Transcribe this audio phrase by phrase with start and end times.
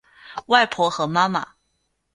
[0.47, 1.47] 外婆和妈妈